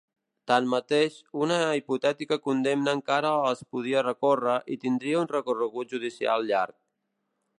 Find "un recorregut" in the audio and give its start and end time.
5.27-5.95